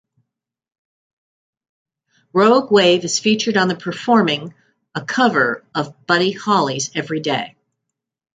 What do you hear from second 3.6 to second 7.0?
the performing a cover of Buddy Holly's